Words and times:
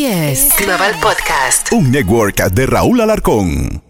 Así 0.00 0.06
es. 0.06 0.48
Global 0.56 0.94
Podcast. 1.02 1.70
Un 1.72 1.90
network 1.90 2.36
de 2.52 2.64
Raúl 2.64 3.02
Alarcón. 3.02 3.82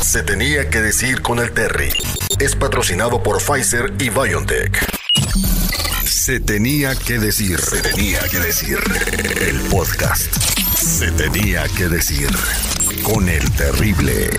Se 0.00 0.22
tenía 0.22 0.70
que 0.70 0.80
decir 0.80 1.20
con 1.20 1.38
el 1.38 1.52
Terry. 1.52 1.90
Es 2.38 2.56
patrocinado 2.56 3.22
por 3.22 3.42
Pfizer 3.42 3.92
y 3.98 4.08
BioNTech. 4.08 4.72
Se 6.06 6.40
tenía 6.40 6.94
que 6.94 7.18
decir. 7.18 7.60
Se 7.60 7.82
tenía 7.82 8.20
que 8.30 8.38
decir. 8.38 8.78
El 9.42 9.60
podcast. 9.68 10.34
Se 10.78 11.10
tenía 11.12 11.64
que 11.76 11.86
decir 11.88 12.30
con 13.02 13.28
el 13.28 13.50
terrible. 13.50 14.30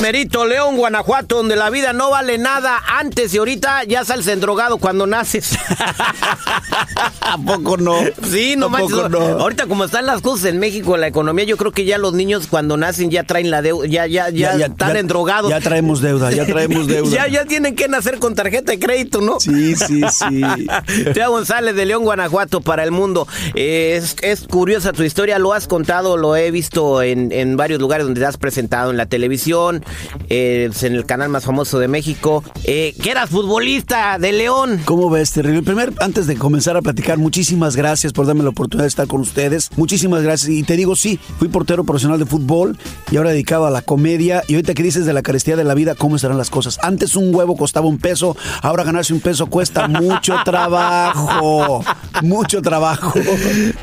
Merito 0.00 0.46
León, 0.46 0.76
Guanajuato, 0.76 1.36
donde 1.36 1.56
la 1.56 1.68
vida 1.68 1.92
no 1.92 2.10
vale 2.10 2.38
nada 2.38 2.80
antes 2.98 3.34
y 3.34 3.38
ahorita 3.38 3.84
ya 3.84 4.02
sales 4.04 4.26
endrogado 4.28 4.78
cuando 4.78 5.06
naces. 5.06 5.58
¿A 7.20 7.36
poco 7.38 7.76
no? 7.76 7.96
Sí, 8.30 8.54
no 8.56 8.66
¿A 8.66 8.68
manches. 8.70 8.96
poco 8.96 9.08
no? 9.10 9.20
Ahorita 9.20 9.66
como 9.66 9.84
están 9.84 10.06
las 10.06 10.22
cosas 10.22 10.46
en 10.46 10.58
México, 10.58 10.96
la 10.96 11.06
economía, 11.06 11.44
yo 11.44 11.56
creo 11.58 11.72
que 11.72 11.84
ya 11.84 11.98
los 11.98 12.14
niños 12.14 12.46
cuando 12.48 12.76
nacen 12.78 13.10
ya 13.10 13.24
traen 13.24 13.50
la 13.50 13.60
deuda, 13.60 13.86
ya, 13.86 14.06
ya, 14.06 14.30
ya, 14.30 14.52
están 14.54 14.96
endrogados. 14.96 15.50
Ya 15.50 15.60
traemos 15.60 16.00
deuda, 16.00 16.32
ya 16.32 16.46
traemos 16.46 16.86
deuda. 16.88 17.10
ya, 17.10 17.28
ya 17.28 17.44
tienen 17.44 17.76
que 17.76 17.86
nacer 17.88 18.18
con 18.18 18.34
tarjeta 18.34 18.72
de 18.72 18.78
crédito, 18.78 19.20
¿no? 19.20 19.38
Sí, 19.38 19.76
sí, 19.76 20.00
sí. 20.10 20.42
Teo 21.12 21.30
González 21.30 21.76
de 21.76 21.84
León, 21.84 22.04
Guanajuato, 22.04 22.62
para 22.62 22.84
el 22.84 22.90
mundo. 22.90 23.28
Eh, 23.54 23.96
es, 23.96 24.16
es 24.22 24.46
curiosa 24.48 24.92
tu 24.92 25.02
historia, 25.02 25.38
lo 25.38 25.52
has 25.52 25.66
contado, 25.66 26.16
lo 26.16 26.36
he 26.36 26.50
visto 26.50 27.02
en, 27.02 27.32
en 27.32 27.56
varios 27.56 27.80
lugares 27.80 28.06
donde 28.06 28.20
te 28.20 28.26
has 28.26 28.38
presentado 28.38 28.90
en 28.90 28.96
la 28.96 29.06
televisión, 29.06 29.84
eh, 30.28 30.70
en 30.82 30.94
el 30.94 31.06
canal 31.06 31.28
más 31.28 31.44
famoso 31.44 31.78
de 31.78 31.88
México, 31.88 32.44
eh, 32.64 32.94
que 33.02 33.10
eras 33.10 33.30
futbolista 33.30 34.18
de 34.18 34.32
León. 34.32 34.80
¿Cómo 34.84 35.10
ves, 35.10 35.32
Terrible? 35.32 35.62
Primero, 35.62 35.92
antes 36.00 36.26
de 36.26 36.36
comenzar 36.36 36.76
a 36.76 36.82
platicar, 36.82 37.18
muchísimas 37.18 37.76
gracias 37.76 38.12
por 38.12 38.26
darme 38.26 38.42
la 38.42 38.50
oportunidad 38.50 38.84
de 38.84 38.88
estar 38.88 39.06
con 39.06 39.20
ustedes. 39.20 39.70
Muchísimas 39.76 40.22
gracias. 40.22 40.50
Y 40.50 40.62
te 40.62 40.76
digo, 40.76 40.96
sí, 40.96 41.18
fui 41.38 41.48
portero 41.48 41.84
profesional 41.84 42.18
de 42.18 42.26
fútbol 42.26 42.78
y 43.10 43.16
ahora 43.16 43.30
dedicado 43.30 43.66
a 43.66 43.70
la 43.70 43.82
comedia. 43.82 44.42
Y 44.46 44.54
ahorita 44.54 44.74
que 44.74 44.82
dices 44.82 45.06
de 45.06 45.12
la 45.12 45.22
carestía 45.22 45.56
de 45.56 45.64
la 45.64 45.74
vida, 45.74 45.94
¿cómo 45.94 46.16
estarán 46.16 46.38
las 46.38 46.50
cosas? 46.50 46.78
Antes 46.82 47.16
un 47.16 47.34
huevo 47.34 47.56
costaba 47.56 47.86
un 47.86 47.98
peso, 47.98 48.36
ahora 48.62 48.84
ganarse 48.84 49.12
un 49.12 49.20
peso 49.20 49.46
cuesta 49.46 49.88
mucho 49.88 50.34
trabajo. 50.44 51.84
Mucho 52.22 52.62
trabajo. 52.62 53.12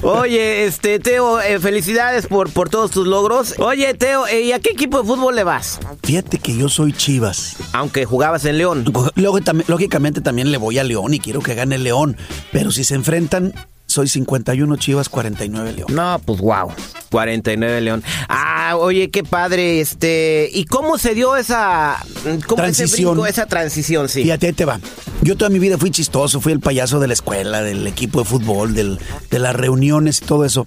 Oye, 0.02 0.66
este, 0.66 0.99
Teo, 0.99 1.42
eh, 1.42 1.59
felicidades 1.59 2.27
por, 2.27 2.52
por 2.52 2.69
todos 2.69 2.92
tus 2.92 3.08
logros. 3.08 3.55
Oye, 3.59 3.94
Teo, 3.94 4.27
eh, 4.27 4.42
¿y 4.42 4.52
a 4.52 4.59
qué 4.59 4.71
equipo 4.71 5.02
de 5.02 5.08
fútbol 5.08 5.36
le 5.36 5.44
vas? 5.44 5.80
Fíjate 6.03 6.37
que 6.37 6.55
yo 6.55 6.69
soy 6.69 6.93
Chivas. 6.93 7.57
Aunque 7.73 8.05
jugabas 8.05 8.45
en 8.45 8.57
León. 8.57 8.85
Luego, 9.15 9.39
tam- 9.39 9.63
lógicamente 9.67 10.21
también 10.21 10.51
le 10.51 10.57
voy 10.57 10.77
a 10.79 10.83
León 10.83 11.13
y 11.13 11.19
quiero 11.19 11.41
que 11.41 11.53
gane 11.55 11.77
León. 11.77 12.15
Pero 12.51 12.71
si 12.71 12.83
se 12.83 12.95
enfrentan, 12.95 13.53
soy 13.87 14.07
51 14.07 14.75
Chivas, 14.77 15.09
49 15.09 15.73
León. 15.73 15.87
No, 15.93 16.21
pues 16.25 16.39
wow. 16.39 16.71
49 17.09 17.81
León. 17.81 18.03
Ah, 18.29 18.75
oye, 18.77 19.09
qué 19.09 19.23
padre, 19.23 19.79
este, 19.81 20.49
¿y 20.53 20.65
cómo 20.65 20.97
se 20.97 21.13
dio 21.15 21.35
esa 21.37 21.97
cómo 22.23 22.63
ese 22.63 22.73
Transición. 22.83 23.11
brinco, 23.13 23.27
esa 23.27 23.45
transición, 23.45 24.09
sí? 24.09 24.23
Fíjate, 24.23 24.47
ahí 24.47 24.53
te 24.53 24.65
va. 24.65 24.79
Yo 25.23 25.35
toda 25.35 25.49
mi 25.49 25.59
vida 25.59 25.77
fui 25.77 25.91
chistoso, 25.91 26.39
fui 26.41 26.53
el 26.53 26.59
payaso 26.59 26.99
de 26.99 27.07
la 27.07 27.13
escuela, 27.13 27.61
del 27.61 27.85
equipo 27.87 28.19
de 28.19 28.25
fútbol, 28.25 28.73
del- 28.73 28.99
de 29.31 29.39
las 29.39 29.55
reuniones 29.55 30.21
y 30.21 30.25
todo 30.25 30.45
eso. 30.45 30.65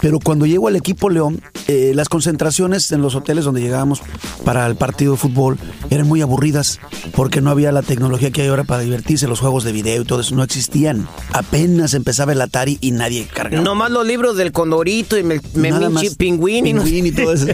Pero 0.00 0.18
cuando 0.18 0.46
llego 0.46 0.68
al 0.68 0.76
equipo 0.76 1.10
León, 1.10 1.42
eh, 1.68 1.92
las 1.94 2.08
concentraciones 2.08 2.90
en 2.92 3.02
los 3.02 3.14
hoteles 3.14 3.44
donde 3.44 3.60
llegábamos 3.60 4.00
para 4.44 4.66
el 4.66 4.76
partido 4.76 5.12
de 5.12 5.18
fútbol 5.18 5.58
eran 5.90 6.08
muy 6.08 6.22
aburridas 6.22 6.80
porque 7.14 7.40
no 7.40 7.50
había 7.50 7.70
la 7.72 7.82
tecnología 7.82 8.30
que 8.30 8.42
hay 8.42 8.48
ahora 8.48 8.64
para 8.64 8.82
divertirse, 8.82 9.28
los 9.28 9.40
juegos 9.40 9.62
de 9.64 9.72
video 9.72 10.02
y 10.02 10.04
todo 10.04 10.20
eso 10.20 10.34
no 10.34 10.42
existían. 10.42 11.06
Apenas 11.32 11.94
empezaba 11.94 12.32
el 12.32 12.40
Atari 12.40 12.78
y 12.80 12.92
nadie 12.92 13.26
cargaba. 13.32 13.62
Nomás 13.62 13.90
los 13.90 14.06
libros 14.06 14.36
del 14.36 14.52
Condorito 14.52 15.18
y 15.18 15.22
Memín 15.22 15.40
Pingüín 16.16 16.66
y 16.66 16.72
no- 16.72 16.86
y 16.86 17.12
todo 17.12 17.32
eso. 17.34 17.46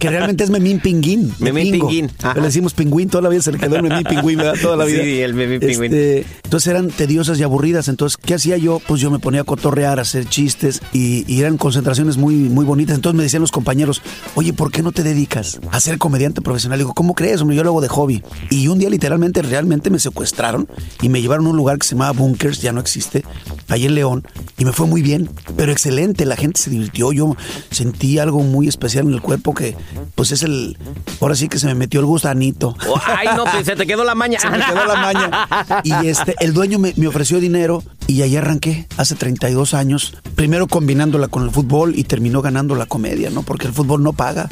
Que 0.00 0.10
realmente 0.10 0.44
es 0.44 0.50
Memín 0.50 0.80
Pinguín. 0.80 1.32
Memín. 1.38 1.72
Pinguín. 1.72 2.10
Le 2.34 2.40
decimos 2.42 2.74
pingüín, 2.74 3.08
toda 3.08 3.22
la 3.22 3.28
vida 3.28 3.42
se 3.42 3.52
le 3.52 3.58
quedó 3.58 3.76
el 3.76 3.82
Memín 3.82 4.04
Pingüín, 4.04 4.38
¿verdad? 4.38 4.54
Toda 4.60 4.76
la 4.76 4.84
vida. 4.84 5.02
Sí, 5.02 5.20
el 5.20 5.34
Memín 5.34 5.60
Pingüín. 5.60 5.73
Este, 5.82 6.26
entonces 6.44 6.70
eran 6.70 6.88
tediosas 6.88 7.38
y 7.38 7.42
aburridas. 7.42 7.88
Entonces, 7.88 8.16
¿qué 8.16 8.34
hacía 8.34 8.56
yo? 8.56 8.80
Pues 8.86 9.00
yo 9.00 9.10
me 9.10 9.18
ponía 9.18 9.42
a 9.42 9.44
cotorrear, 9.44 9.98
a 9.98 10.02
hacer 10.02 10.26
chistes 10.26 10.80
y, 10.92 11.24
y 11.32 11.40
eran 11.40 11.56
concentraciones 11.56 12.16
muy, 12.16 12.34
muy 12.34 12.64
bonitas. 12.64 12.94
Entonces 12.94 13.16
me 13.16 13.22
decían 13.24 13.42
los 13.42 13.50
compañeros, 13.52 14.02
oye, 14.34 14.52
¿por 14.52 14.70
qué 14.70 14.82
no 14.82 14.92
te 14.92 15.02
dedicas 15.02 15.60
a 15.70 15.80
ser 15.80 15.98
comediante 15.98 16.40
profesional? 16.40 16.78
Digo, 16.78 16.94
¿cómo 16.94 17.14
crees? 17.14 17.40
Hombre, 17.40 17.56
yo 17.56 17.64
lo 17.64 17.70
hago 17.70 17.80
de 17.80 17.88
hobby. 17.88 18.22
Y 18.50 18.68
un 18.68 18.78
día 18.78 18.90
literalmente, 18.90 19.42
realmente 19.42 19.90
me 19.90 19.98
secuestraron 19.98 20.68
y 21.02 21.08
me 21.08 21.20
llevaron 21.20 21.46
a 21.46 21.50
un 21.50 21.56
lugar 21.56 21.78
que 21.78 21.86
se 21.86 21.94
llamaba 21.94 22.12
Bunkers, 22.12 22.60
ya 22.60 22.72
no 22.72 22.80
existe, 22.80 23.24
ahí 23.68 23.86
en 23.86 23.94
León. 23.94 24.26
Y 24.58 24.64
me 24.64 24.72
fue 24.72 24.86
muy 24.86 25.02
bien, 25.02 25.30
pero 25.56 25.72
excelente. 25.72 26.24
La 26.24 26.36
gente 26.36 26.60
se 26.60 26.70
divirtió. 26.70 27.12
Yo 27.12 27.36
sentí 27.70 28.18
algo 28.18 28.40
muy 28.40 28.68
especial 28.68 29.06
en 29.06 29.14
el 29.14 29.20
cuerpo 29.20 29.54
que, 29.54 29.76
pues 30.14 30.32
es 30.32 30.42
el, 30.42 30.78
ahora 31.20 31.34
sí 31.34 31.48
que 31.48 31.58
se 31.58 31.66
me 31.66 31.74
metió 31.74 32.00
el 32.00 32.06
gusanito. 32.06 32.76
Oh, 32.88 33.00
Ay, 33.06 33.28
no, 33.36 33.44
pues 33.44 33.66
se 33.66 33.76
te 33.76 33.86
quedó 33.86 34.04
la 34.04 34.14
maña. 34.14 34.38
Se 34.38 34.48
me 34.48 34.58
quedó 34.58 34.86
la 34.86 34.96
maña. 34.96 35.48
Y 35.82 35.92
este, 36.06 36.34
el 36.40 36.52
dueño 36.52 36.78
me, 36.78 36.92
me 36.96 37.06
ofreció 37.06 37.40
dinero 37.40 37.82
y 38.06 38.22
ahí 38.22 38.36
arranqué 38.36 38.86
hace 38.96 39.14
32 39.14 39.74
años. 39.74 40.14
Primero 40.34 40.66
combinándola 40.66 41.28
con 41.28 41.44
el 41.44 41.50
fútbol 41.50 41.96
y 41.96 42.04
terminó 42.04 42.42
ganando 42.42 42.74
la 42.74 42.86
comedia, 42.86 43.30
¿no? 43.30 43.42
Porque 43.42 43.66
el 43.66 43.72
fútbol 43.72 44.02
no 44.02 44.12
paga. 44.12 44.48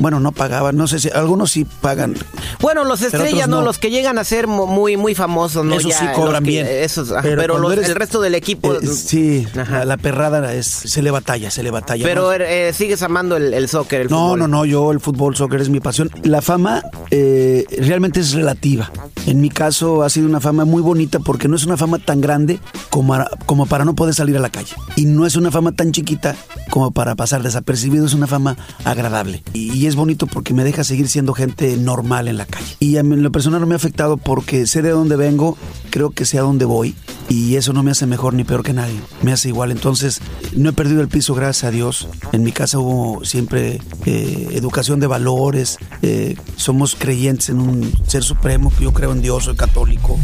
Bueno, 0.00 0.20
no 0.20 0.32
pagaba. 0.32 0.72
No 0.72 0.86
sé 0.86 0.98
si 0.98 1.08
algunos 1.10 1.50
sí 1.52 1.64
pagan. 1.80 2.14
Bueno, 2.60 2.84
los 2.84 3.00
estrellas, 3.02 3.48
¿no? 3.48 3.60
no. 3.60 3.64
Los 3.64 3.78
que 3.78 3.90
llegan 3.90 4.18
a 4.18 4.24
ser 4.24 4.46
muy, 4.46 4.96
muy 4.96 5.14
famosos, 5.14 5.64
¿no? 5.64 5.76
Esos 5.76 5.92
Ya, 5.92 5.98
sí 6.00 6.06
cobran 6.14 6.42
que- 6.44 6.50
bien. 6.50 6.66
Esos, 6.68 7.10
ajá, 7.12 7.22
pero 7.22 7.58
los- 7.58 7.72
eres- 7.72 7.88
el 7.88 7.94
resto 7.94 8.20
del 8.20 8.34
equipo. 8.34 8.74
eh, 8.74 8.86
sí, 8.86 9.46
Ajá. 9.58 9.78
la, 9.80 9.84
la 9.84 9.96
perrada 9.96 10.52
es, 10.54 10.66
se 10.66 11.00
le 11.02 11.10
batalla, 11.10 11.50
se 11.50 11.62
le 11.62 11.70
batalla. 11.70 12.04
pero 12.04 12.22
¿no? 12.22 12.32
eh, 12.32 12.72
sigues 12.74 13.02
amando 13.02 13.36
el, 13.36 13.54
el 13.54 13.68
soccer, 13.68 14.02
el 14.02 14.08
No, 14.08 14.24
fútbol. 14.30 14.38
no, 14.40 14.48
no, 14.48 14.64
yo 14.64 14.92
el 14.92 15.00
fútbol, 15.00 15.36
soccer 15.36 15.60
es 15.60 15.68
mi 15.68 15.80
pasión. 15.80 16.10
La 16.24 16.42
fama 16.42 16.82
eh, 17.10 17.64
realmente 17.78 18.20
es 18.20 18.32
relativa. 18.32 18.90
En 19.26 19.40
mi 19.40 19.48
caso 19.50 20.02
ha 20.02 20.10
sido 20.10 20.26
una 20.26 20.40
fama 20.40 20.64
muy 20.64 20.82
bonita 20.82 21.18
porque 21.20 21.46
no 21.48 21.56
es 21.56 21.64
una 21.64 21.76
fama 21.76 21.98
tan 21.98 22.20
grande 22.20 22.58
como, 22.90 23.66
para 23.66 23.84
no 23.84 23.94
poder 23.94 24.14
salir 24.14 24.36
a 24.36 24.40
la 24.40 24.50
calle. 24.50 24.74
Y 24.96 25.06
no 25.06 25.24
es 25.24 25.36
una 25.36 25.50
fama 25.50 25.72
tan 25.72 25.92
chiquita 25.92 26.36
como 26.70 26.90
para 26.90 27.14
pasar 27.14 27.42
desapercibido, 27.42 28.04
es 28.04 28.14
una 28.14 28.26
fama 28.26 28.56
agradable. 28.84 29.42
Y, 29.52 29.86
es 29.86 29.96
bonito 29.96 30.26
porque 30.26 30.52
me 30.52 30.62
deja 30.62 30.84
seguir 30.84 31.08
siendo 31.08 31.32
gente 31.32 31.76
normal 31.76 32.28
en 32.28 32.36
la 32.36 32.46
calle. 32.46 32.76
Y 32.78 32.96
a 32.96 33.00
en 33.00 33.22
lo 33.22 33.32
personal 33.32 33.60
no 33.60 33.66
me 33.66 33.74
ha 33.74 33.76
afectado 33.76 34.16
porque 34.18 34.66
sé 34.66 34.82
de 34.82 34.90
dónde 34.90 35.16
vengo, 35.16 35.56
creo 35.90 36.10
que 36.10 36.24
sé 36.24 36.38
a 36.38 36.42
dónde 36.42 36.64
voy. 36.64 36.94
Y 37.28 37.56
eso 37.56 37.72
no 37.72 37.82
me 37.82 37.92
hace 37.92 38.06
mejor 38.06 38.34
ni 38.34 38.44
peor 38.44 38.62
que 38.62 38.72
nadie, 38.72 39.00
me 39.22 39.32
hace 39.32 39.48
igual. 39.48 39.70
Entonces, 39.70 40.20
no 40.54 40.70
he 40.70 40.72
perdido 40.72 41.00
el 41.00 41.08
piso, 41.08 41.34
gracias 41.34 41.64
a 41.64 41.70
Dios. 41.70 42.08
En 42.32 42.42
mi 42.42 42.52
casa 42.52 42.78
hubo 42.78 43.24
siempre 43.24 43.80
eh, 44.04 44.48
educación 44.52 45.00
de 45.00 45.06
valores, 45.06 45.78
eh, 46.02 46.36
somos 46.56 46.96
creyentes 46.96 47.48
en 47.48 47.60
un 47.60 47.92
ser 48.06 48.24
supremo, 48.24 48.72
yo 48.80 48.92
creo 48.92 49.12
en 49.12 49.22
Dios, 49.22 49.44
soy 49.44 49.56
católico. 49.56 50.18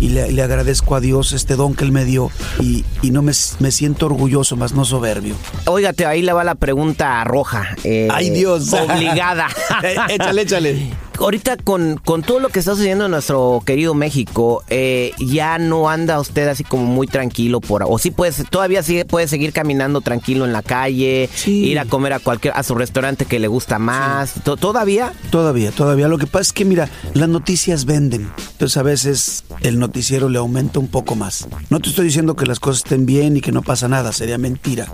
Y 0.00 0.08
le, 0.08 0.32
le 0.32 0.42
agradezco 0.42 0.94
a 0.96 1.00
Dios 1.00 1.32
este 1.32 1.56
don 1.56 1.74
que 1.74 1.84
Él 1.84 1.92
me 1.92 2.04
dio 2.04 2.30
y, 2.58 2.84
y 3.02 3.10
no 3.10 3.22
me, 3.22 3.32
me 3.58 3.70
siento 3.70 4.06
orgulloso, 4.06 4.56
más 4.56 4.72
no 4.72 4.84
soberbio. 4.84 5.34
Óigate, 5.66 6.06
ahí 6.06 6.22
le 6.22 6.32
va 6.32 6.42
la 6.42 6.54
pregunta 6.54 7.22
roja. 7.24 7.76
eh, 7.84 8.08
¡Ay, 8.10 8.30
Dios! 8.30 8.72
Obligada. 8.72 9.48
Eh, 9.82 9.96
échale, 10.10 10.42
échale. 10.42 10.90
Ahorita 11.20 11.58
con, 11.58 11.98
con 12.02 12.22
todo 12.22 12.40
lo 12.40 12.48
que 12.48 12.60
está 12.60 12.72
sucediendo 12.72 13.04
en 13.04 13.10
nuestro 13.10 13.62
querido 13.66 13.92
México, 13.94 14.64
eh, 14.70 15.12
ya 15.18 15.58
no 15.58 15.90
anda 15.90 16.18
usted 16.18 16.48
así 16.48 16.64
como 16.64 16.84
muy 16.86 17.06
tranquilo 17.06 17.60
por, 17.60 17.82
o 17.86 17.98
sí 17.98 18.10
puede, 18.10 18.32
todavía 18.44 18.82
sigue, 18.82 19.04
puede 19.04 19.28
seguir 19.28 19.52
caminando 19.52 20.00
tranquilo 20.00 20.46
en 20.46 20.52
la 20.54 20.62
calle, 20.62 21.28
Sí. 21.34 21.64
ir 21.66 21.78
a 21.78 21.84
comer 21.84 22.14
a 22.14 22.20
cualquier, 22.20 22.54
a 22.56 22.62
su 22.62 22.74
restaurante 22.74 23.26
que 23.26 23.38
le 23.38 23.48
gusta 23.48 23.78
más, 23.78 24.32
To- 24.44 24.56
todavía. 24.56 25.12
Todavía, 25.30 25.70
todavía. 25.72 26.08
Lo 26.08 26.16
que 26.16 26.26
pasa 26.26 26.40
es 26.42 26.52
que, 26.54 26.64
mira, 26.64 26.88
las 27.12 27.28
noticias 27.28 27.84
venden. 27.84 28.30
Entonces, 28.52 28.76
a 28.78 28.82
veces 28.82 29.44
el 29.60 29.78
noticiero 29.78 30.28
le 30.30 30.38
aumenta 30.38 30.78
un 30.80 30.88
poco 30.88 31.16
más. 31.16 31.46
No 31.68 31.80
te 31.80 31.90
estoy 31.90 32.06
diciendo 32.06 32.34
que 32.34 32.46
las 32.46 32.60
cosas 32.60 32.82
estén 32.84 33.04
bien 33.04 33.36
y 33.36 33.42
que 33.42 33.52
no 33.52 33.60
pasa 33.62 33.88
nada, 33.88 34.12
sería 34.12 34.38
mentira. 34.38 34.86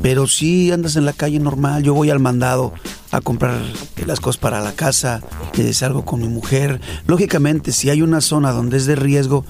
Pero 0.00 0.28
sí 0.28 0.70
andas 0.70 0.94
en 0.94 1.04
la 1.06 1.12
calle 1.12 1.40
normal. 1.40 1.82
Yo 1.82 1.92
voy 1.94 2.10
al 2.10 2.20
mandado 2.20 2.72
a 3.12 3.20
comprar 3.20 3.60
las 4.06 4.20
cosas 4.20 4.40
para 4.40 4.60
la 4.60 4.72
casa, 4.72 5.20
eh, 5.58 5.72
salgo 5.74 6.04
con 6.04 6.20
mi 6.20 6.28
mujer. 6.28 6.80
Lógicamente, 7.06 7.70
si 7.70 7.90
hay 7.90 8.00
una 8.00 8.22
zona 8.22 8.52
donde 8.52 8.78
es 8.78 8.86
de 8.86 8.96
riesgo, 8.96 9.44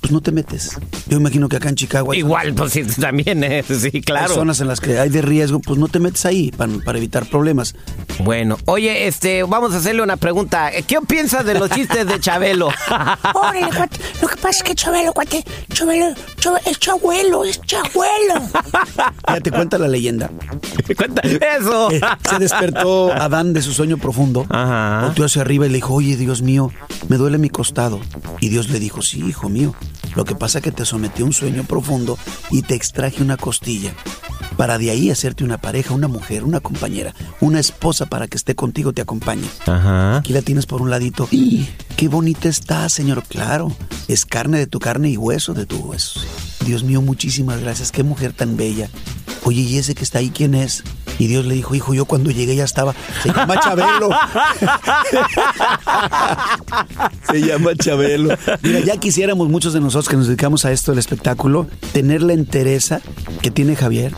pues 0.00 0.12
no 0.12 0.20
te 0.20 0.32
metes. 0.32 0.76
Yo 1.06 1.16
imagino 1.16 1.48
que 1.48 1.56
acá 1.56 1.68
en 1.68 1.76
Chicago 1.76 2.12
hay 2.12 2.18
Igual, 2.18 2.54
pues 2.54 2.72
sí, 2.72 2.82
también, 2.82 3.44
eh, 3.44 3.62
sí, 3.68 3.90
hay 3.94 4.02
claro. 4.02 4.34
zonas 4.34 4.60
en 4.60 4.66
las 4.66 4.80
que 4.80 4.98
hay 4.98 5.10
de 5.10 5.22
riesgo, 5.22 5.60
pues 5.60 5.78
no 5.78 5.86
te 5.86 6.00
metes 6.00 6.26
ahí 6.26 6.50
para, 6.50 6.72
para 6.84 6.98
evitar 6.98 7.26
problemas. 7.26 7.76
Bueno, 8.18 8.58
oye, 8.66 9.06
este, 9.06 9.44
vamos 9.44 9.72
a 9.74 9.76
hacerle 9.76 10.02
una 10.02 10.16
pregunta. 10.16 10.72
¿Qué 10.86 10.98
piensas 11.06 11.44
de 11.46 11.54
los 11.54 11.70
chistes 11.70 12.06
de 12.06 12.18
Chabelo? 12.18 12.68
Órale, 13.34 13.68
cuate. 13.76 13.98
Lo 14.20 14.28
que 14.28 14.36
pasa 14.36 14.50
es 14.50 14.62
que 14.64 14.74
Chabelo, 14.74 15.12
cuate, 15.12 15.44
Chabelo, 15.72 16.14
es 16.66 16.78
Chabuelo, 16.80 17.44
es 17.44 17.60
Chabuelo. 17.62 18.42
ya 19.28 19.40
te 19.40 19.50
cuenta 19.52 19.78
la 19.78 19.86
leyenda. 19.86 20.30
Cuenta 20.96 21.22
eso. 21.22 21.90
Eh, 21.92 22.00
se 22.28 22.38
despertó 22.38 23.03
Adán 23.12 23.52
de 23.52 23.62
su 23.62 23.72
sueño 23.72 23.98
profundo. 23.98 24.46
Ajá. 24.48 25.02
Volteó 25.06 25.24
hacia 25.24 25.42
arriba 25.42 25.66
y 25.66 25.70
le 25.70 25.76
dijo, 25.76 25.94
oye, 25.94 26.16
Dios 26.16 26.42
mío, 26.42 26.70
me 27.08 27.16
duele 27.16 27.38
mi 27.38 27.50
costado. 27.50 28.00
Y 28.40 28.48
Dios 28.48 28.68
le 28.70 28.78
dijo, 28.78 29.02
sí, 29.02 29.24
hijo 29.24 29.48
mío, 29.48 29.74
lo 30.14 30.24
que 30.24 30.34
pasa 30.34 30.58
es 30.58 30.64
que 30.64 30.72
te 30.72 30.84
sometí 30.84 31.22
a 31.22 31.26
un 31.26 31.32
sueño 31.32 31.64
profundo 31.64 32.18
y 32.50 32.62
te 32.62 32.74
extraje 32.74 33.22
una 33.22 33.36
costilla 33.36 33.94
para 34.56 34.78
de 34.78 34.90
ahí 34.90 35.10
hacerte 35.10 35.44
una 35.44 35.58
pareja, 35.58 35.94
una 35.94 36.08
mujer, 36.08 36.44
una 36.44 36.60
compañera, 36.60 37.14
una 37.40 37.60
esposa 37.60 38.06
para 38.06 38.28
que 38.28 38.36
esté 38.36 38.54
contigo, 38.54 38.92
te 38.92 39.02
acompañe. 39.02 39.48
Ajá. 39.66 40.18
Aquí 40.18 40.32
la 40.32 40.42
tienes 40.42 40.66
por 40.66 40.82
un 40.82 40.90
ladito. 40.90 41.28
¡Y 41.30 41.68
qué 41.96 42.08
bonita 42.08 42.48
está, 42.48 42.88
señor! 42.88 43.24
Claro, 43.24 43.72
es 44.08 44.24
carne 44.26 44.58
de 44.58 44.66
tu 44.66 44.78
carne 44.78 45.10
y 45.10 45.16
hueso 45.16 45.54
de 45.54 45.66
tu 45.66 45.78
hueso. 45.78 46.20
Dios 46.64 46.84
mío, 46.84 47.02
muchísimas 47.02 47.60
gracias. 47.60 47.92
Qué 47.92 48.02
mujer 48.02 48.32
tan 48.32 48.56
bella. 48.56 48.88
Oye, 49.44 49.60
¿y 49.60 49.78
ese 49.78 49.94
que 49.94 50.04
está 50.04 50.20
ahí 50.20 50.30
quién 50.30 50.54
es? 50.54 50.82
Y 51.18 51.26
Dios 51.26 51.46
le 51.46 51.54
dijo, 51.54 51.74
hijo, 51.74 51.94
yo 51.94 52.04
cuando 52.04 52.30
llegué 52.30 52.56
ya 52.56 52.64
estaba. 52.64 52.94
Se 53.22 53.32
llama 53.32 53.58
Chabelo. 53.60 54.10
Se 57.30 57.40
llama 57.40 57.74
Chabelo. 57.76 58.36
Mira, 58.62 58.80
ya 58.80 58.96
quisiéramos 58.96 59.48
muchos 59.48 59.72
de 59.72 59.80
nosotros 59.80 60.08
que 60.08 60.16
nos 60.16 60.26
dedicamos 60.26 60.64
a 60.64 60.72
esto 60.72 60.92
del 60.92 60.98
espectáculo, 60.98 61.66
tener 61.92 62.22
la 62.22 62.32
entereza 62.32 63.00
que 63.42 63.50
tiene 63.50 63.76
Javier, 63.76 64.12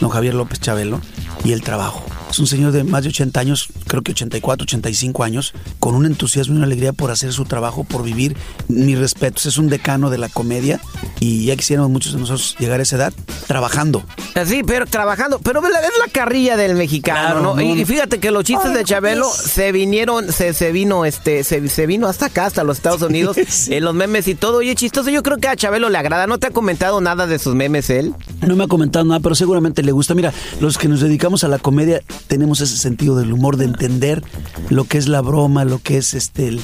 no 0.00 0.08
Javier 0.08 0.34
López 0.34 0.60
Chabelo, 0.60 1.00
y 1.44 1.52
el 1.52 1.62
trabajo. 1.62 2.04
Es 2.30 2.38
un 2.38 2.46
señor 2.46 2.72
de 2.72 2.84
más 2.84 3.02
de 3.02 3.08
80 3.10 3.38
años, 3.40 3.68
creo 3.86 4.02
que 4.02 4.12
84, 4.12 4.64
85 4.64 5.24
años, 5.24 5.54
con 5.78 5.94
un 5.94 6.06
entusiasmo 6.06 6.54
y 6.54 6.56
una 6.58 6.66
alegría 6.66 6.92
por 6.92 7.10
hacer 7.10 7.32
su 7.32 7.44
trabajo, 7.44 7.84
por 7.84 8.02
vivir. 8.02 8.36
Mis 8.68 8.98
respetos, 8.98 9.46
es 9.46 9.58
un 9.58 9.68
decano 9.68 10.10
de 10.10 10.18
la 10.18 10.28
comedia 10.28 10.80
y 11.20 11.46
ya 11.46 11.56
quisiéramos 11.56 11.90
muchos 11.90 12.12
de 12.12 12.18
nosotros 12.18 12.56
llegar 12.58 12.80
a 12.80 12.82
esa 12.82 12.96
edad 12.96 13.12
trabajando. 13.46 14.04
Sí, 14.44 14.62
pero 14.66 14.86
trabajando. 14.86 15.38
Pero 15.38 15.60
es 15.64 15.70
la, 15.72 15.80
carrilla 16.12 16.56
del 16.56 16.74
mexicano, 16.74 17.20
Claro, 17.20 17.40
¿no? 17.40 17.54
no, 17.54 17.60
Y, 17.62 17.84
fíjate 17.84 18.18
que 18.20 18.30
los 18.30 18.44
chistes 18.44 18.74
de 18.74 18.84
Chabelo 18.84 19.28
se 19.30 19.72
vinieron, 19.72 20.32
se, 20.32 20.52
se 20.52 20.72
vino, 20.72 21.04
este, 21.04 21.44
se, 21.44 21.68
se 21.68 21.86
vino 21.86 22.06
hasta 22.06 22.26
acá, 22.26 22.46
hasta 22.46 22.64
los 22.64 22.76
Estados 22.78 23.02
Unidos, 23.02 23.36
Sí. 23.48 23.74
en 23.74 23.84
los 23.84 23.94
memes 23.94 24.28
y 24.28 24.34
todo. 24.34 24.58
Oye, 24.58 24.74
chistoso, 24.74 25.10
yo 25.10 25.22
creo 25.22 25.38
que 25.38 25.48
a 25.48 25.56
Chabelo 25.56 25.88
le 25.88 25.98
agrada. 25.98 26.26
¿No 26.26 26.38
te 26.38 26.48
ha 26.48 26.50
comentado 26.50 27.00
nada 27.00 27.26
de 27.26 27.38
sus 27.38 27.54
memes 27.54 27.88
él? 27.90 28.14
No 28.46 28.54
me 28.54 28.64
ha 28.64 28.68
comentado 28.68 29.04
nada, 29.04 29.18
pero 29.18 29.34
seguramente 29.34 29.82
le 29.82 29.90
gusta. 29.90 30.14
Mira, 30.14 30.32
los 30.60 30.78
que 30.78 30.86
nos 30.86 31.00
dedicamos 31.00 31.42
a 31.42 31.48
la 31.48 31.58
comedia 31.58 32.00
tenemos 32.28 32.60
ese 32.60 32.76
sentido 32.76 33.16
del 33.16 33.32
humor, 33.32 33.56
de 33.56 33.64
entender 33.64 34.22
lo 34.70 34.84
que 34.84 34.98
es 34.98 35.08
la 35.08 35.20
broma, 35.20 35.64
lo 35.64 35.80
que 35.80 35.98
es 35.98 36.14
este 36.14 36.46
el, 36.46 36.60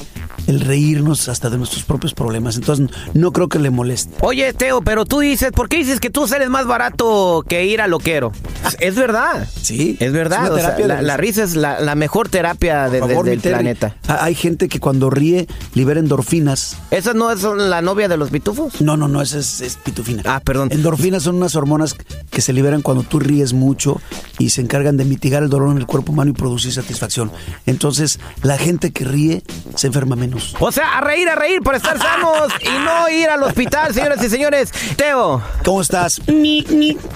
el 0.47 0.61
reírnos 0.61 1.29
hasta 1.29 1.51
de 1.51 1.59
nuestros 1.59 1.85
propios 1.85 2.15
problemas. 2.15 2.57
Entonces, 2.57 2.89
no 3.15 3.33
creo 3.33 3.49
que 3.49 3.59
le 3.59 3.71
moleste. 3.71 4.15
Oye, 4.21 4.53
Teo, 4.53 4.83
pero 4.83 5.05
tú 5.05 5.21
dices, 5.21 5.53
¿por 5.53 5.69
qué 5.69 5.77
dices 5.79 6.01
que 6.01 6.11
tú 6.11 6.27
sales 6.27 6.49
más 6.51 6.67
barato 6.67 7.45
que 7.49 7.65
ir 7.67 7.81
a 7.81 7.87
loquero? 7.87 8.33
Es 8.81 8.95
verdad. 8.95 9.47
Sí, 9.61 9.97
Es 10.01 10.13
verdad. 10.13 10.45
es 10.47 10.51
o 10.53 10.57
sea, 10.87 11.03
la, 11.03 11.17
risa 11.17 11.43
es 11.43 11.55
la, 11.57 11.81
la 11.81 11.95
mejor 11.95 12.29
terapia 12.29 12.89
de- 12.89 13.01
del 13.01 13.41
Terry. 13.41 13.55
planeta. 13.55 13.97
Hay 14.09 14.35
gente 14.35 14.69
que 14.69 14.81
cuando 14.81 15.11
ríe 15.11 15.47
libera 15.75 16.01
endorfinas. 16.01 16.77
¿Esa 16.91 17.13
no 17.15 17.31
es 17.31 17.43
la 17.43 17.83
novia 17.83 18.09
de 18.09 18.17
los 18.17 18.31
pitufos? 18.31 18.81
No, 18.81 18.97
no, 18.97 19.09
no, 19.09 19.21
esa 19.23 19.39
es, 19.39 19.61
es 19.61 19.77
pitufina. 19.77 20.23
Ah, 20.27 20.41
perdón. 20.45 20.69
Endorfinas 20.73 21.23
son 21.25 21.37
unas 21.37 21.55
hormonas 21.57 21.95
que 22.31 22.41
se 22.41 22.53
liberan 22.53 22.83
cuando 22.83 23.03
tú 23.03 23.19
ríes 23.21 23.53
mucho 23.53 24.01
y 24.39 24.51
se 24.51 24.61
encargan 24.61 24.97
de 24.97 25.05
mitigar 25.05 25.43
el 25.43 25.49
dolor 25.51 25.71
en 25.73 25.79
el 25.79 25.87
cuerpo 25.87 26.13
humano 26.13 26.31
y 26.31 26.35
producir 26.35 26.73
satisfacción. 26.73 27.31
Entonces, 27.67 28.19
la 28.43 28.59
gente 28.59 28.91
que 28.93 29.05
ríe 29.05 29.43
se 29.77 29.87
enferma 29.89 30.17
menos. 30.17 30.32
O 30.61 30.73
sea, 30.73 30.99
a 30.99 31.01
reír, 31.01 31.29
a 31.29 31.35
reír 31.35 31.61
para 31.63 31.77
estar 31.77 31.99
sanos 31.99 32.53
y 32.61 32.85
no 32.85 33.09
ir 33.09 33.29
al 33.29 33.43
hospital, 33.43 33.93
señoras 33.95 34.23
y 34.25 34.29
señores. 34.29 34.73
Teo, 34.97 35.43
¿Cómo 35.65 35.81
estás? 35.83 36.21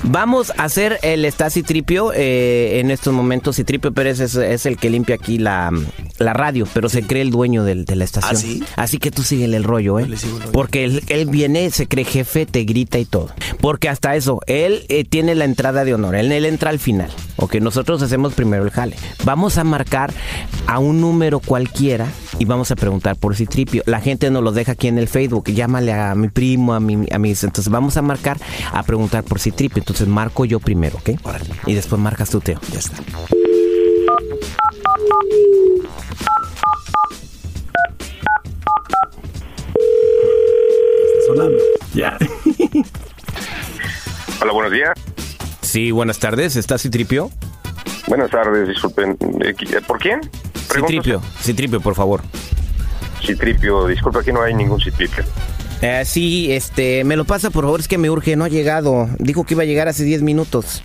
vamos 0.03 0.53
a 0.57 0.65
hacer 0.65 0.99
el 1.03 1.25
Stasi 1.27 1.63
Tripio 1.63 2.13
eh, 2.15 2.81
en 2.81 2.91
estos 2.91 3.13
momentos. 3.13 3.59
Y 3.59 3.65
Tripio 3.65 3.93
Pérez 3.93 4.21
es, 4.21 4.35
es 4.37 4.67
el 4.67 4.77
que 4.77 4.91
limpia 4.91 5.15
aquí 5.17 5.39
la, 5.39 5.71
la 6.19 6.33
radio, 6.33 6.67
pero 6.73 6.89
se 6.89 7.03
cree 7.03 7.23
el 7.23 7.31
dueño 7.31 7.65
del- 7.65 7.85
de 7.85 7.97
la 7.97 8.05
estación. 8.05 8.37
¿Ah, 8.37 8.39
sí? 8.39 8.65
Así 8.77 8.99
que 8.99 9.11
tú 9.11 9.23
síguele 9.23 9.57
el 9.57 9.65
rollo, 9.65 9.99
¿eh? 9.99 10.03
Yo 10.03 10.09
le 10.09 10.17
sigo 10.17 10.37
el 10.37 10.43
rollo. 10.43 10.53
Porque 10.53 10.85
él, 10.85 11.03
él 11.09 11.27
viene, 11.27 11.71
se 11.71 11.87
cree 11.87 12.05
jefe, 12.05 12.47
te 12.47 12.65
grita 12.65 12.99
y 12.99 13.05
todo. 13.05 13.31
Porque 13.61 13.89
hasta 13.89 14.17
eso, 14.17 14.41
él 14.47 14.85
eh, 14.89 15.05
tiene 15.05 15.35
la 15.35 15.45
entrada 15.45 15.85
de 15.85 15.95
honor. 15.95 16.17
Él, 16.17 16.33
él 16.33 16.45
entra 16.47 16.71
al 16.71 16.79
final. 16.79 17.11
Ok, 17.37 17.57
nosotros 17.57 18.03
hacemos 18.03 18.33
primero 18.35 18.65
el 18.65 18.71
jale. 18.71 18.97
Vamos 19.25 19.59
a 19.59 19.65
marcar 19.65 20.13
a 20.67 20.79
un 20.79 21.01
número 21.01 21.39
cualquiera 21.39 22.07
y 22.39 22.45
vamos 22.45 22.71
a 22.71 22.77
preguntar 22.77 23.06
por 23.15 23.37
Citripio. 23.37 23.83
La 23.87 24.01
gente 24.01 24.31
nos 24.31 24.43
lo 24.43 24.53
deja 24.53 24.73
aquí 24.73 24.89
en 24.89 24.99
el 24.99 25.09
Facebook. 25.09 25.51
Llámale 25.51 25.93
a 25.93 26.15
mi 26.15 26.29
primo, 26.29 26.75
a 26.75 26.81
mi, 26.81 27.07
a 27.11 27.19
mis. 27.19 27.45
Entonces 27.45 27.71
vamos 27.71 27.97
a 27.97 28.03
marcar 28.03 28.39
a 28.73 28.83
preguntar 28.83 29.25
por 29.25 29.39
Citripio. 29.39 29.81
Entonces 29.81 30.09
marco 30.09 30.45
yo 30.45 30.61
primero, 30.61 30.99
¿ok? 30.99 31.11
Órale. 31.23 31.47
Y 31.67 31.75
después 31.75 32.01
marcas 32.01 32.31
tú, 32.31 32.41
Teo. 32.41 32.61
Ya 32.73 32.79
está. 32.79 32.97
Está 32.97 33.07
sonando. 41.27 41.59
Hola, 44.43 44.53
buenos 44.53 44.73
días. 44.73 44.93
Sí, 45.63 45.91
buenas 45.91 46.19
tardes. 46.19 46.57
¿Está 46.57 46.77
Citripio? 46.79 47.31
Buenas 48.07 48.31
tardes, 48.31 48.69
disculpen. 48.69 49.17
Eh, 49.41 49.55
¿Por 49.87 49.99
quién? 49.99 50.21
Citripio, 50.73 51.23
Citripio, 51.41 51.81
por 51.81 51.95
favor. 51.95 52.23
Citripio, 53.27 53.87
disculpa, 53.87 54.21
aquí 54.21 54.33
no 54.33 54.43
hay 54.43 54.55
ningún 54.55 54.81
Citripio. 54.81 55.25
Eh, 55.83 56.05
sí, 56.07 56.53
este, 56.53 57.05
me 57.05 57.17
lo 57.17 57.25
pasa 57.25 57.51
por 57.51 57.65
favor, 57.65 57.81
es 57.81 57.89
que 57.89 57.99
me 57.99 58.09
urge, 58.09 58.35
no 58.37 58.45
ha 58.45 58.49
llegado. 58.49 59.09
Dijo 59.19 59.45
que 59.45 59.55
iba 59.55 59.63
a 59.63 59.67
llegar 59.67 59.89
hace 59.89 60.05
10 60.05 60.23
minutos. 60.23 60.83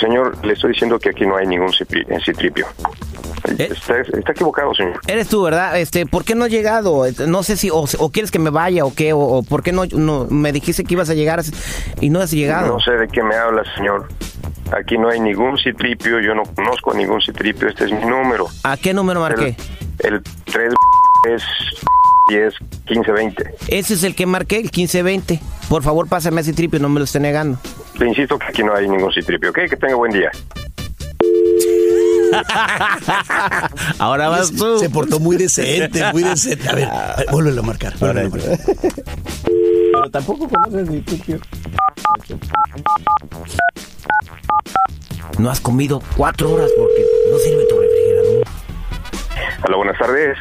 Señor, 0.00 0.44
le 0.44 0.54
estoy 0.54 0.72
diciendo 0.72 0.98
que 0.98 1.10
aquí 1.10 1.24
no 1.24 1.36
hay 1.36 1.46
ningún 1.46 1.68
eh, 1.68 2.18
Citripio. 2.24 2.66
¿Eh? 3.58 3.68
Está, 3.70 4.00
está 4.00 4.32
equivocado, 4.32 4.74
señor. 4.74 5.00
Eres 5.06 5.28
tú, 5.28 5.42
¿verdad? 5.42 5.78
Este, 5.78 6.06
¿por 6.06 6.24
qué 6.24 6.34
no 6.34 6.44
ha 6.44 6.48
llegado? 6.48 7.04
No 7.28 7.42
sé 7.42 7.56
si, 7.56 7.70
o, 7.70 7.84
o 7.98 8.10
quieres 8.10 8.30
que 8.30 8.38
me 8.38 8.50
vaya 8.50 8.84
o 8.84 8.94
qué, 8.94 9.12
o, 9.12 9.20
o 9.20 9.42
por 9.42 9.62
qué 9.62 9.72
no, 9.72 9.84
no, 9.86 10.26
me 10.30 10.50
dijiste 10.50 10.84
que 10.84 10.94
ibas 10.94 11.10
a 11.10 11.14
llegar 11.14 11.42
y 12.00 12.10
no 12.10 12.20
has 12.20 12.30
llegado. 12.30 12.68
No 12.68 12.80
sé 12.80 12.92
de 12.92 13.06
qué 13.08 13.22
me 13.22 13.36
habla, 13.36 13.62
señor. 13.76 14.08
Aquí 14.72 14.96
no 14.98 15.10
hay 15.10 15.20
ningún 15.20 15.58
Citripio, 15.58 16.20
yo 16.20 16.34
no 16.34 16.42
conozco 16.42 16.92
a 16.92 16.96
ningún 16.96 17.20
Citripio, 17.20 17.68
este 17.68 17.84
es 17.84 17.92
mi 17.92 18.04
número. 18.04 18.46
¿A 18.62 18.76
qué 18.76 18.94
número 18.94 19.20
marqué? 19.20 19.56
El, 20.00 20.14
el 20.14 20.22
3 20.46 20.74
es 21.28 21.42
10 22.28 22.54
15 22.86 23.12
20. 23.12 23.54
Ese 23.68 23.94
es 23.94 24.02
el 24.04 24.14
que 24.14 24.26
marqué, 24.26 24.56
el 24.56 24.64
1520. 24.64 25.40
Por 25.68 25.82
favor, 25.82 26.08
pásame 26.08 26.40
ese 26.40 26.52
tripio, 26.52 26.78
no 26.78 26.88
me 26.88 27.00
lo 27.00 27.04
esté 27.04 27.20
negando. 27.20 27.58
Le 27.98 28.08
insisto 28.08 28.38
que 28.38 28.46
aquí 28.46 28.62
no 28.62 28.74
hay 28.74 28.88
ningún 28.88 29.12
Citripio, 29.12 29.50
¿ok? 29.50 29.60
Que 29.68 29.76
tenga 29.76 29.94
buen 29.94 30.12
día. 30.12 30.30
Ahora 33.98 34.28
vas 34.28 34.52
tú. 34.52 34.78
Se 34.78 34.90
portó 34.90 35.20
muy 35.20 35.36
decente, 35.36 36.02
muy 36.12 36.22
decente. 36.24 36.68
A 36.68 36.74
ver, 36.74 36.88
a 36.88 37.16
ver, 37.16 37.26
vuélvelo 37.30 37.60
a 37.60 37.64
marcar. 37.64 37.94
vuélvelo 37.98 38.26
a 38.26 38.30
marcar. 38.30 38.58
Pero 39.44 40.10
tampoco 40.10 40.48
conoces 40.48 40.88
mi 40.88 41.00
tripio. 41.00 41.38
No 45.38 45.50
has 45.50 45.60
comido 45.60 46.02
cuatro 46.16 46.52
horas 46.52 46.70
porque 46.76 47.04
no 47.30 47.38
sirve 47.38 47.64
tu 47.66 47.78
refrigerador. 47.80 48.44
Hola, 49.66 49.76
buenas 49.76 49.98
tardes. 49.98 50.38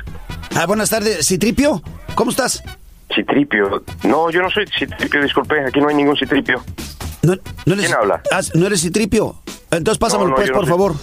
Ah, 0.55 0.65
buenas 0.67 0.89
tardes, 0.89 1.25
Citripio. 1.27 1.81
¿Cómo 2.15 2.31
estás? 2.31 2.63
Citripio. 3.13 3.83
No, 4.03 4.29
yo 4.29 4.41
no 4.41 4.49
soy 4.49 4.65
Citripio, 4.77 5.21
disculpe, 5.21 5.59
aquí 5.65 5.79
no 5.79 5.87
hay 5.89 5.95
ningún 5.95 6.15
Citripio. 6.17 6.63
No, 7.21 7.35
no 7.65 7.73
eres, 7.73 7.85
¿Quién 7.87 7.97
habla? 7.97 8.21
Ah, 8.31 8.41
¿No 8.53 8.67
eres 8.67 8.81
Citripio? 8.81 9.35
Entonces 9.71 9.97
pásamelo, 9.97 10.29
No, 10.29 10.31
no, 10.31 10.35
pues, 10.37 10.51
por 10.51 10.61
soy- 10.61 10.69
favor. 10.69 10.95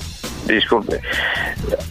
Disculpe. 0.51 1.01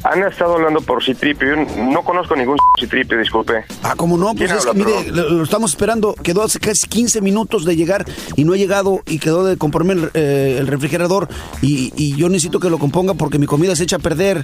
Han 0.03 0.23
estado 0.23 0.55
hablando 0.55 0.81
por 0.81 1.03
Citripio. 1.03 1.55
No 1.55 2.03
conozco 2.03 2.35
ningún 2.35 2.57
Citripio, 2.79 3.17
disculpe. 3.17 3.65
Ah, 3.83 3.93
como 3.95 4.17
no, 4.17 4.33
pues 4.33 4.49
¿Quién 4.51 4.57
es 4.57 4.65
que 4.65 4.73
mire, 4.73 5.11
lo, 5.11 5.29
lo 5.29 5.43
estamos 5.43 5.71
esperando. 5.71 6.13
Quedó 6.15 6.43
hace 6.43 6.59
casi 6.59 6.87
15 6.87 7.21
minutos 7.21 7.65
de 7.65 7.75
llegar 7.75 8.05
y 8.35 8.43
no 8.43 8.53
ha 8.53 8.57
llegado 8.57 9.01
y 9.05 9.19
quedó 9.19 9.45
de 9.45 9.57
componerme 9.57 9.93
el, 9.93 10.11
eh, 10.13 10.57
el 10.59 10.67
refrigerador 10.67 11.27
y, 11.61 11.93
y 11.95 12.15
yo 12.15 12.29
necesito 12.29 12.59
que 12.59 12.69
lo 12.69 12.77
componga 12.79 13.13
porque 13.13 13.39
mi 13.39 13.45
comida 13.45 13.75
se 13.75 13.83
echa 13.83 13.97
a 13.97 13.99
perder. 13.99 14.43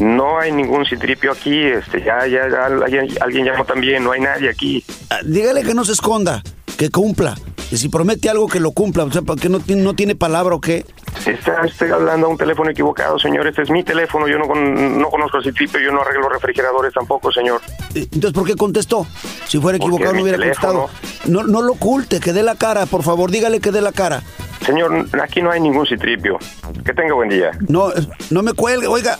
No 0.00 0.38
hay 0.38 0.52
ningún 0.52 0.84
Citripio 0.86 1.32
aquí. 1.32 1.62
Este, 1.62 2.02
ya, 2.02 2.26
ya, 2.26 2.48
ya, 2.48 2.66
alguien, 2.66 3.08
alguien 3.20 3.46
llamó 3.46 3.64
también. 3.64 4.04
No 4.04 4.12
hay 4.12 4.20
nadie 4.20 4.48
aquí. 4.48 4.84
Ah, 5.10 5.18
dígale 5.24 5.62
que 5.62 5.74
no 5.74 5.84
se 5.84 5.92
esconda, 5.92 6.42
que 6.76 6.90
cumpla. 6.90 7.36
Y 7.70 7.76
si 7.78 7.88
promete 7.88 8.30
algo, 8.30 8.46
que 8.46 8.60
lo 8.60 8.70
cumpla. 8.70 9.04
O 9.04 9.10
sea, 9.12 9.22
porque 9.22 9.48
no 9.48 9.58
tiene, 9.60 9.82
no 9.82 9.94
tiene 9.94 10.14
palabra 10.14 10.54
o 10.54 10.60
qué. 10.60 10.84
Está 11.26 11.62
usted 11.64 11.90
hablando 11.90 12.26
a 12.28 12.30
un 12.30 12.36
teléfono 12.36 12.70
equivocado, 12.70 13.18
señor. 13.18 13.44
Este 13.46 13.62
es 13.62 13.70
mi 13.70 13.82
teléfono. 13.82 14.28
Yo 14.28 14.38
no, 14.38 14.46
con- 14.46 14.98
no 15.00 15.08
conozco 15.10 15.38
a 15.38 15.42
Citripio. 15.42 15.80
Yo 15.80 15.90
no 15.90 16.00
arreglo 16.02 16.28
refrigeradores 16.28 16.92
tampoco, 16.94 17.32
señor. 17.32 17.60
Eh, 17.94 18.06
Entonces, 18.12 18.32
¿por 18.32 18.46
qué 18.46 18.54
contestó? 18.54 19.04
Si 19.48 19.58
fuera 19.58 19.78
equivocado, 19.78 20.12
no 20.14 20.22
hubiera 20.22 20.38
contestado. 20.38 20.88
No, 21.24 21.42
no 21.42 21.62
lo 21.62 21.72
oculte, 21.72 22.20
que 22.20 22.32
dé 22.32 22.42
la 22.44 22.54
cara, 22.54 22.86
por 22.86 23.02
favor, 23.02 23.30
dígale 23.32 23.58
que 23.60 23.72
dé 23.72 23.80
la 23.80 23.90
cara. 23.92 24.22
Señor, 24.64 25.06
aquí 25.22 25.42
no 25.42 25.50
hay 25.50 25.60
ningún 25.60 25.86
Citripio. 25.86 26.38
Que 26.84 26.92
tenga 26.94 27.14
buen 27.14 27.28
día. 27.30 27.50
No, 27.68 27.90
eh, 27.92 28.06
no 28.30 28.42
me 28.42 28.52
cuelgue, 28.52 28.86
oiga. 28.86 29.18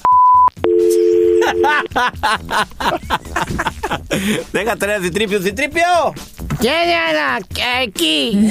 Deja 4.53 4.76
traer 4.76 5.00
a 5.00 5.03
Citripio. 5.03 5.41
¡Citripio! 5.43 5.83
¿Quién 6.61 6.89
era 6.89 7.37
aquí? 7.37 8.51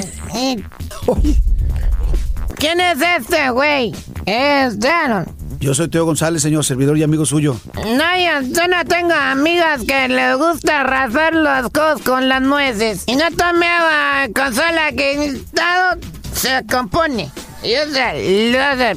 ¿Quién 2.56 2.80
es 2.80 2.98
este, 3.00 3.50
güey? 3.50 3.92
Es 4.24 4.78
Daron. 4.78 5.26
Yo 5.60 5.74
soy 5.74 5.88
Teo 5.88 6.04
González, 6.04 6.42
señor, 6.42 6.64
servidor 6.64 6.96
y 6.98 7.02
amigo 7.02 7.26
suyo. 7.26 7.58
No, 7.74 7.82
yo, 8.16 8.68
no 8.68 8.84
tengo 8.84 9.14
amigas 9.14 9.82
que 9.86 10.08
les 10.08 10.36
gusta 10.36 10.82
raspar 10.84 11.34
los 11.34 11.70
cos 11.70 12.02
con 12.02 12.28
las 12.28 12.42
nueces. 12.42 13.04
Y 13.06 13.16
no 13.16 13.24
tome 13.36 13.66
agua 13.66 14.28
consola 14.34 14.92
que 14.92 15.14
en 15.14 15.22
estado 15.36 16.00
se 16.34 16.64
compone. 16.70 17.30
Y 17.62 17.74
o 17.74 17.90
sea, 17.92 18.14
lo 18.14 18.94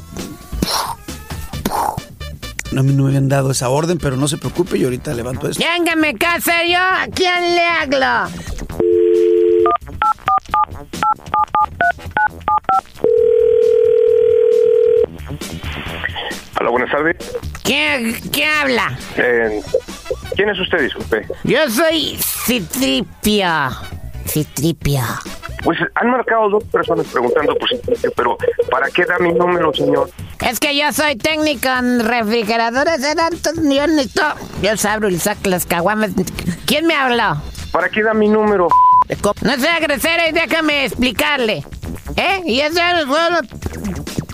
No, 2.72 2.82
a 2.82 2.84
mí 2.84 2.94
no 2.94 3.04
me 3.04 3.10
habían 3.10 3.30
dado 3.30 3.52
esa 3.52 3.70
orden, 3.70 3.98
pero 3.98 4.18
no 4.18 4.28
se 4.28 4.38
preocupe, 4.38 4.78
yo 4.78 4.88
ahorita 4.88 5.14
levanto 5.14 5.50
esto. 5.50 5.64
Véngame, 5.64 6.16
¿qué 6.16 6.26
hacer 6.26 6.68
yo? 6.68 6.78
¿A 6.78 7.08
quién 7.14 7.56
le 7.56 7.66
hablo? 7.66 8.30
¿Qué, 17.70 18.20
qué 18.32 18.46
habla? 18.46 18.98
Eh, 19.16 19.62
¿Quién 20.36 20.50
es 20.50 20.60
usted, 20.60 20.82
disculpe? 20.82 21.28
Yo 21.44 21.70
soy 21.70 22.18
Citripia. 22.18 23.70
Citripia. 24.26 25.06
Pues 25.64 25.78
han 25.94 26.10
marcado 26.10 26.50
dos 26.50 26.64
personas 26.64 27.06
preguntando 27.06 27.54
por 27.54 27.70
Citripia, 27.70 28.10
pero 28.16 28.38
¿para 28.72 28.90
qué 28.90 29.06
da 29.06 29.20
mi 29.20 29.34
número, 29.34 29.72
señor? 29.72 30.10
Es 30.44 30.60
que 30.60 30.76
yo 30.76 30.92
soy 30.92 31.16
técnico 31.16 31.68
en 31.68 32.00
refrigeradores, 32.00 33.04
entonces 33.04 33.64
yo 33.64 33.86
necesito... 33.86 34.24
Yo 34.64 34.72
abro 34.90 35.10
y 35.10 35.20
saco 35.20 35.42
las 35.52 35.68
caguamas. 35.68 36.10
¿Quién 36.66 36.88
me 36.88 36.96
habló? 36.96 37.40
¿Para 37.72 37.90
qué 37.90 38.02
da 38.02 38.16
mi 38.16 38.30
número? 38.30 38.68
No 39.44 39.58
sea 39.58 39.80
grosero 39.80 40.24
y 40.28 40.32
déjame 40.32 40.86
explicarle. 40.86 41.64
¿Eh? 42.16 42.42
Y 42.46 42.62
eso 42.62 42.80
es 43.00 43.06
bueno 43.06 43.40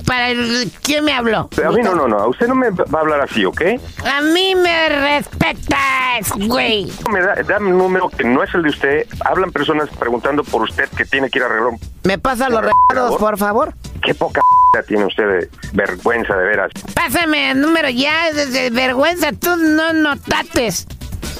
para 0.05 0.29
el... 0.29 0.71
¿Quién 0.81 1.03
me 1.03 1.13
habló? 1.13 1.49
A 1.65 1.69
mí 1.71 1.81
no, 1.83 1.95
no, 1.95 2.07
no. 2.07 2.17
A 2.19 2.27
usted 2.27 2.47
no 2.47 2.55
me 2.55 2.69
va 2.69 2.99
a 2.99 3.01
hablar 3.01 3.21
así, 3.21 3.43
¿ok? 3.45 3.61
A 4.05 4.21
mí 4.21 4.55
me 4.55 4.89
respetas, 4.89 6.31
güey. 6.47 6.91
Me 7.11 7.21
da, 7.21 7.35
da 7.43 7.59
mi 7.59 7.71
número 7.71 8.09
que 8.09 8.23
no 8.23 8.43
es 8.43 8.53
el 8.53 8.63
de 8.63 8.69
usted. 8.69 9.07
Hablan 9.25 9.51
personas 9.51 9.89
preguntando 9.99 10.43
por 10.43 10.61
usted 10.63 10.87
que 10.89 11.05
tiene 11.05 11.29
que 11.29 11.39
ir 11.39 11.43
a 11.43 11.47
arreglar. 11.47 11.69
un- 11.69 11.79
¿Me 12.03 12.17
pasa 12.17 12.49
los 12.49 12.61
regalos, 12.61 13.17
por 13.17 13.37
favor? 13.37 13.73
¿Qué 14.03 14.13
poca 14.13 14.41
tiene 14.87 15.05
usted 15.05 15.23
de 15.23 15.49
vergüenza, 15.73 16.35
de 16.35 16.45
veras? 16.45 16.71
Pásame 16.93 17.51
el 17.51 17.61
número 17.61 17.89
ya, 17.89 18.31
de 18.31 18.69
vergüenza, 18.69 19.31
tú 19.31 19.55
no 19.57 19.93
notates. 19.93 20.85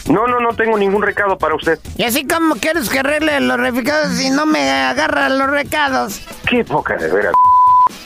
No, 0.07 0.27
no, 0.27 0.39
no 0.39 0.50
tengo 0.55 0.77
ningún 0.77 1.01
recado 1.01 1.38
para 1.38 1.55
usted. 1.55 1.79
Y 1.98 2.03
así 2.03 2.27
como 2.27 2.55
quieres 2.55 2.89
que 2.89 3.00
arregle 3.00 3.39
los 3.39 3.60
recados 3.60 4.19
y 4.22 4.29
no 4.29 4.45
me 4.45 4.69
agarra 4.72 5.29
los 5.29 5.50
recados. 5.50 6.22
Qué 6.48 6.63
poca 6.63 6.95
de 6.95 7.12
veras. 7.12 7.34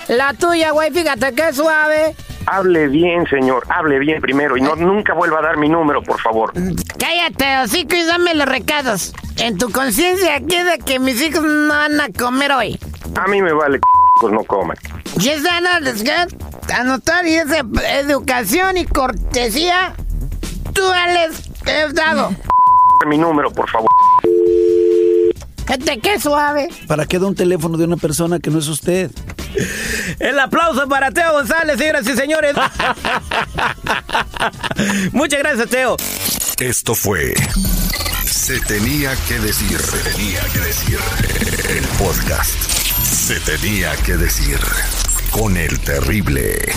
La 0.10 0.34
tuya, 0.34 0.72
güey, 0.72 0.92
fíjate 0.92 1.34
qué 1.34 1.54
suave. 1.54 2.16
Hable 2.48 2.88
bien, 2.88 3.28
señor. 3.28 3.64
Hable 3.70 4.00
bien 4.00 4.20
primero 4.20 4.58
y 4.58 4.62
no 4.62 4.76
nunca 4.76 5.14
vuelva 5.14 5.38
a 5.38 5.42
dar 5.44 5.58
mi 5.58 5.70
número, 5.70 6.02
por 6.02 6.20
favor. 6.20 6.52
Cállate, 6.98 7.60
hocico, 7.60 7.96
y 7.96 8.04
dame 8.04 8.34
los 8.34 8.48
recados. 8.48 9.14
En 9.38 9.60
tu 9.60 9.72
conciencia 9.72 10.42
queda 10.42 10.80
que 10.80 10.98
mis 10.98 11.22
hijos 11.22 11.44
no 11.44 11.70
van 11.70 12.02
a 12.02 12.10
comer 12.10 12.52
hoy. 12.52 12.80
A 13.16 13.28
mí 13.28 13.40
me 13.42 13.54
vale 13.54 13.80
pues 14.20 14.34
no 14.34 14.44
coman. 14.44 14.76
Y 15.20 15.30
esa 15.30 15.62
no 15.62 15.80
les 15.80 16.02
queda 16.02 16.28
anotar 16.76 17.26
y 17.28 17.36
esa 17.36 17.60
educación 18.00 18.78
y 18.78 18.86
cortesía, 18.86 19.94
tú 20.74 20.82
les 21.14 21.50
he 21.68 21.94
dado. 21.94 22.32
Mi 23.08 23.18
número, 23.18 23.52
por 23.52 23.70
favor. 23.70 23.88
Fíjate 25.66 26.00
qué 26.00 26.20
suave. 26.20 26.68
¿Para 26.88 27.06
qué 27.06 27.20
da 27.20 27.28
un 27.28 27.36
teléfono 27.36 27.78
de 27.78 27.86
una 27.86 27.96
persona 27.96 28.40
que 28.40 28.50
no 28.50 28.58
es 28.58 28.68
usted? 28.68 29.12
El 30.20 30.40
aplauso 30.40 30.88
para 30.88 31.12
Teo 31.12 31.34
González, 31.34 31.78
señoras 31.78 32.08
y 32.08 32.16
señores. 32.16 32.56
Muchas 35.12 35.40
gracias, 35.40 35.70
Teo. 35.70 35.98
Esto 36.60 36.94
fue 36.94 37.34
Se 38.26 38.60
tenía 38.62 39.16
que 39.28 39.40
decir. 39.40 39.80
Se 39.80 39.98
tenía 40.10 40.42
que 40.54 40.60
decir. 40.60 41.00
El 41.70 41.86
podcast. 41.98 42.54
Se 43.04 43.40
tenía 43.40 43.96
que 43.98 44.18
decir. 44.18 44.60
Con 45.32 45.58
el 45.58 45.80
terrible. 45.80 46.74